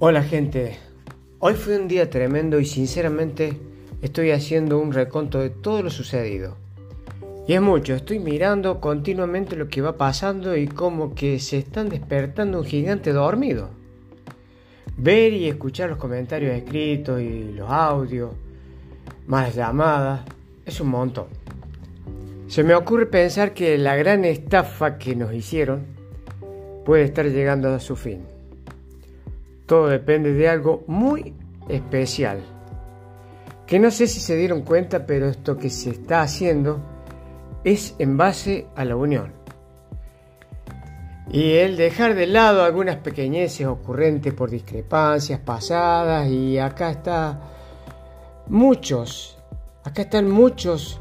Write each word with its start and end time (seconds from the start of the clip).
Hola 0.00 0.22
gente, 0.22 0.76
hoy 1.40 1.54
fue 1.54 1.76
un 1.76 1.88
día 1.88 2.08
tremendo 2.08 2.60
y 2.60 2.66
sinceramente 2.66 3.58
estoy 4.00 4.30
haciendo 4.30 4.78
un 4.78 4.92
reconto 4.92 5.40
de 5.40 5.50
todo 5.50 5.82
lo 5.82 5.90
sucedido. 5.90 6.56
Y 7.48 7.54
es 7.54 7.60
mucho, 7.60 7.96
estoy 7.96 8.20
mirando 8.20 8.80
continuamente 8.80 9.56
lo 9.56 9.66
que 9.66 9.80
va 9.80 9.96
pasando 9.96 10.56
y 10.56 10.68
como 10.68 11.16
que 11.16 11.40
se 11.40 11.58
están 11.58 11.88
despertando 11.88 12.60
un 12.60 12.64
gigante 12.64 13.12
dormido. 13.12 13.70
Ver 14.96 15.32
y 15.32 15.48
escuchar 15.48 15.90
los 15.90 15.98
comentarios 15.98 16.54
escritos 16.54 17.20
y 17.20 17.50
los 17.54 17.68
audios, 17.68 18.30
más 19.26 19.52
llamadas, 19.56 20.20
es 20.64 20.80
un 20.80 20.90
montón. 20.90 21.26
Se 22.46 22.62
me 22.62 22.76
ocurre 22.76 23.06
pensar 23.06 23.52
que 23.52 23.76
la 23.76 23.96
gran 23.96 24.24
estafa 24.24 24.96
que 24.96 25.16
nos 25.16 25.34
hicieron 25.34 25.86
puede 26.84 27.02
estar 27.02 27.26
llegando 27.26 27.74
a 27.74 27.80
su 27.80 27.96
fin. 27.96 28.37
Todo 29.68 29.88
depende 29.88 30.32
de 30.32 30.48
algo 30.48 30.82
muy 30.86 31.34
especial. 31.68 32.40
Que 33.66 33.78
no 33.78 33.90
sé 33.90 34.06
si 34.06 34.18
se 34.18 34.34
dieron 34.34 34.62
cuenta, 34.62 35.04
pero 35.04 35.28
esto 35.28 35.58
que 35.58 35.68
se 35.68 35.90
está 35.90 36.22
haciendo 36.22 36.80
es 37.64 37.94
en 37.98 38.16
base 38.16 38.66
a 38.74 38.86
la 38.86 38.96
unión. 38.96 39.34
Y 41.30 41.52
el 41.56 41.76
dejar 41.76 42.14
de 42.14 42.26
lado 42.26 42.64
algunas 42.64 42.96
pequeñeces 42.96 43.66
ocurrentes 43.66 44.32
por 44.32 44.48
discrepancias 44.48 45.40
pasadas 45.40 46.30
y 46.30 46.58
acá 46.58 46.88
está 46.88 47.38
muchos, 48.46 49.38
acá 49.84 50.00
están 50.00 50.30
muchos 50.30 50.98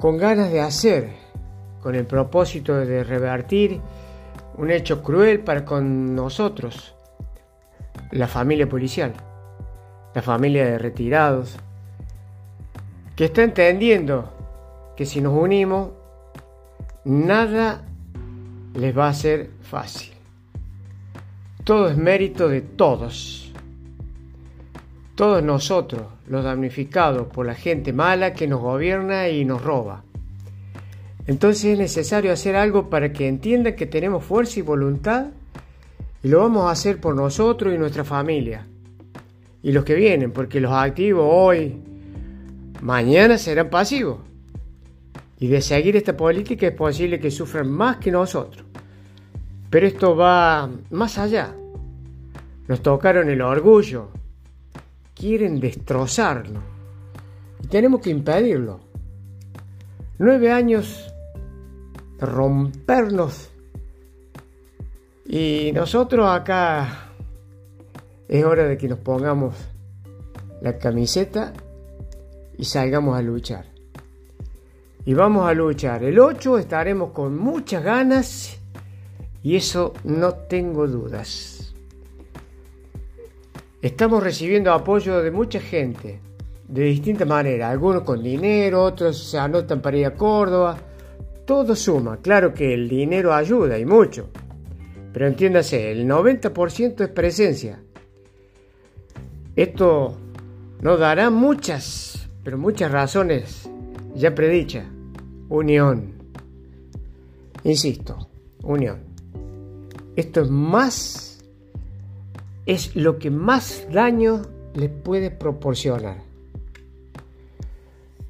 con 0.00 0.16
ganas 0.16 0.50
de 0.50 0.62
hacer, 0.62 1.10
con 1.82 1.94
el 1.94 2.06
propósito 2.06 2.74
de 2.74 3.04
revertir 3.04 3.82
un 4.56 4.70
hecho 4.70 5.02
cruel 5.02 5.40
para 5.40 5.66
con 5.66 6.14
nosotros 6.14 6.95
la 8.10 8.28
familia 8.28 8.68
policial, 8.68 9.12
la 10.14 10.22
familia 10.22 10.64
de 10.64 10.78
retirados, 10.78 11.56
que 13.14 13.26
está 13.26 13.42
entendiendo 13.42 14.32
que 14.96 15.06
si 15.06 15.20
nos 15.20 15.34
unimos, 15.34 15.90
nada 17.04 17.82
les 18.74 18.96
va 18.96 19.08
a 19.08 19.14
ser 19.14 19.50
fácil. 19.62 20.12
Todo 21.64 21.88
es 21.88 21.96
mérito 21.96 22.48
de 22.48 22.60
todos. 22.60 23.52
Todos 25.14 25.42
nosotros, 25.42 26.02
los 26.28 26.44
damnificados 26.44 27.26
por 27.28 27.46
la 27.46 27.54
gente 27.54 27.92
mala 27.92 28.34
que 28.34 28.46
nos 28.46 28.60
gobierna 28.60 29.28
y 29.28 29.44
nos 29.44 29.62
roba. 29.62 30.02
Entonces 31.26 31.64
es 31.64 31.78
necesario 31.78 32.32
hacer 32.32 32.54
algo 32.54 32.88
para 32.88 33.12
que 33.12 33.26
entiendan 33.26 33.74
que 33.74 33.86
tenemos 33.86 34.24
fuerza 34.24 34.60
y 34.60 34.62
voluntad 34.62 35.26
y 36.22 36.28
lo 36.28 36.40
vamos 36.40 36.64
a 36.64 36.70
hacer 36.70 37.00
por 37.00 37.14
nosotros 37.14 37.74
y 37.74 37.78
nuestra 37.78 38.04
familia. 38.04 38.66
Y 39.62 39.72
los 39.72 39.84
que 39.84 39.94
vienen, 39.94 40.32
porque 40.32 40.60
los 40.60 40.72
activos 40.72 41.26
hoy, 41.28 41.80
mañana 42.80 43.38
serán 43.38 43.70
pasivos. 43.70 44.18
Y 45.38 45.48
de 45.48 45.60
seguir 45.60 45.96
esta 45.96 46.16
política 46.16 46.66
es 46.68 46.74
posible 46.74 47.20
que 47.20 47.30
sufran 47.30 47.70
más 47.70 47.98
que 47.98 48.10
nosotros. 48.10 48.64
Pero 49.68 49.86
esto 49.86 50.16
va 50.16 50.70
más 50.90 51.18
allá. 51.18 51.54
Nos 52.68 52.82
tocaron 52.82 53.28
el 53.28 53.42
orgullo. 53.42 54.08
Quieren 55.14 55.60
destrozarnos. 55.60 56.62
Y 57.62 57.66
tenemos 57.66 58.00
que 58.00 58.10
impedirlo. 58.10 58.80
Nueve 60.18 60.50
años 60.50 61.12
rompernos 62.18 63.50
y 65.28 65.72
nosotros 65.72 66.28
acá 66.28 67.10
es 68.28 68.44
hora 68.44 68.64
de 68.64 68.78
que 68.78 68.88
nos 68.88 68.98
pongamos 69.00 69.54
la 70.60 70.78
camiseta 70.78 71.52
y 72.56 72.64
salgamos 72.64 73.16
a 73.16 73.22
luchar. 73.22 73.66
Y 75.04 75.14
vamos 75.14 75.48
a 75.48 75.54
luchar. 75.54 76.02
El 76.04 76.18
8 76.18 76.58
estaremos 76.58 77.12
con 77.12 77.36
muchas 77.36 77.82
ganas 77.82 78.58
y 79.42 79.56
eso 79.56 79.94
no 80.04 80.34
tengo 80.34 80.86
dudas. 80.86 81.74
Estamos 83.82 84.22
recibiendo 84.22 84.72
apoyo 84.72 85.22
de 85.22 85.30
mucha 85.30 85.60
gente, 85.60 86.18
de 86.66 86.82
distintas 86.82 87.28
maneras, 87.28 87.70
algunos 87.70 88.02
con 88.02 88.22
dinero, 88.22 88.82
otros 88.82 89.30
se 89.30 89.38
anotan 89.38 89.80
para 89.80 89.96
ir 89.96 90.06
a 90.06 90.14
Córdoba. 90.14 90.76
Todo 91.44 91.76
suma, 91.76 92.16
claro 92.16 92.52
que 92.52 92.74
el 92.74 92.88
dinero 92.88 93.32
ayuda 93.32 93.78
y 93.78 93.84
mucho. 93.84 94.30
Pero 95.16 95.28
entiéndase, 95.28 95.92
el 95.92 96.06
90% 96.06 97.00
es 97.00 97.08
presencia. 97.08 97.80
Esto 99.56 100.14
nos 100.82 101.00
dará 101.00 101.30
muchas, 101.30 102.28
pero 102.44 102.58
muchas 102.58 102.92
razones 102.92 103.66
ya 104.14 104.34
predicha. 104.34 104.84
Unión. 105.48 106.12
Insisto, 107.64 108.28
unión. 108.62 108.98
Esto 110.16 110.42
es 110.42 110.50
más, 110.50 111.42
es 112.66 112.94
lo 112.94 113.18
que 113.18 113.30
más 113.30 113.88
daño 113.90 114.42
les 114.74 114.90
puede 114.90 115.30
proporcionar. 115.30 116.25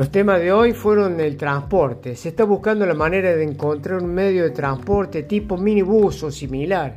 Los 0.00 0.10
temas 0.10 0.40
de 0.40 0.50
hoy 0.50 0.72
fueron 0.72 1.20
el 1.20 1.36
transporte. 1.36 2.16
Se 2.16 2.30
está 2.30 2.44
buscando 2.44 2.86
la 2.86 2.94
manera 2.94 3.36
de 3.36 3.44
encontrar 3.44 4.02
un 4.02 4.14
medio 4.14 4.44
de 4.44 4.50
transporte 4.50 5.24
tipo 5.24 5.58
minibús 5.58 6.22
o 6.22 6.30
similar. 6.30 6.96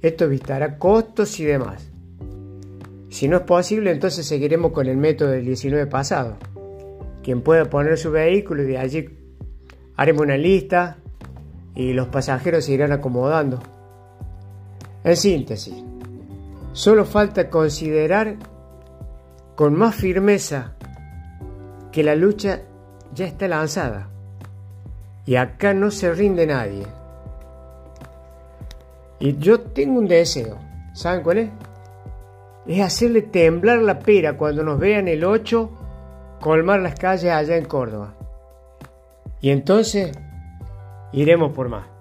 Esto 0.00 0.24
evitará 0.24 0.78
costos 0.78 1.38
y 1.38 1.44
demás. 1.44 1.88
Si 3.08 3.28
no 3.28 3.36
es 3.36 3.42
posible, 3.44 3.92
entonces 3.92 4.26
seguiremos 4.26 4.72
con 4.72 4.88
el 4.88 4.96
método 4.96 5.30
del 5.30 5.44
19 5.44 5.86
pasado. 5.86 6.38
Quien 7.22 7.40
pueda 7.40 7.70
poner 7.70 7.96
su 7.96 8.10
vehículo 8.10 8.64
y 8.64 8.66
de 8.66 8.78
allí 8.78 9.08
haremos 9.94 10.22
una 10.22 10.36
lista 10.36 10.96
y 11.76 11.92
los 11.92 12.08
pasajeros 12.08 12.64
se 12.64 12.72
irán 12.72 12.90
acomodando. 12.90 13.60
En 15.04 15.16
síntesis, 15.16 15.84
solo 16.72 17.04
falta 17.04 17.48
considerar 17.48 18.38
con 19.54 19.74
más 19.74 19.94
firmeza 19.94 20.74
que 21.92 22.02
la 22.02 22.14
lucha 22.14 22.60
ya 23.14 23.26
está 23.26 23.46
lanzada 23.46 24.08
y 25.24 25.36
acá 25.36 25.74
no 25.74 25.90
se 25.90 26.12
rinde 26.12 26.46
nadie. 26.46 26.86
Y 29.20 29.38
yo 29.38 29.60
tengo 29.60 30.00
un 30.00 30.08
deseo, 30.08 30.58
¿saben 30.94 31.22
cuál 31.22 31.38
es? 31.38 31.50
Es 32.66 32.80
hacerle 32.80 33.22
temblar 33.22 33.78
la 33.78 34.00
pera 34.00 34.36
cuando 34.36 34.64
nos 34.64 34.78
vean 34.78 35.06
el 35.06 35.24
8 35.24 35.70
colmar 36.40 36.80
las 36.80 36.96
calles 36.96 37.30
allá 37.30 37.56
en 37.56 37.64
Córdoba. 37.64 38.14
Y 39.40 39.50
entonces 39.50 40.12
iremos 41.12 41.52
por 41.52 41.68
más. 41.68 41.91